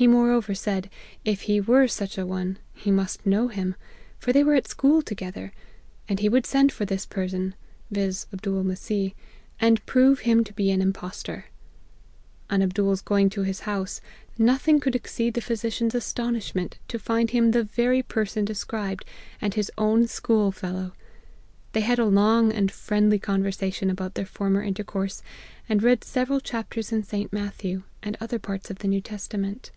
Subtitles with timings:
[0.00, 0.90] He moreover said,
[1.24, 3.74] if he were such a one, he must know him,
[4.16, 5.52] for they were at school together;
[6.08, 7.56] and he would send for this person,
[7.90, 8.28] (viz.
[8.32, 9.14] Abdool Mes seeh,)
[9.58, 11.46] and prove him to be an impostor.
[12.48, 14.00] On Ab dool's going to his house,
[14.38, 19.04] nothing could exceed the physician's astonishment, to find him the very per son described,
[19.40, 20.92] and his own school fellow.
[21.72, 25.24] They had a long and friendly conversation about their former intercourse,
[25.68, 27.32] and read several chapters in St.
[27.32, 29.72] Matthew, and other parts of the New Testament.